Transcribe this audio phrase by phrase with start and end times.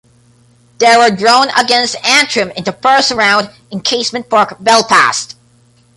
[0.79, 5.35] They were drawn against Antrim in the first round in Casement Park, Belfast.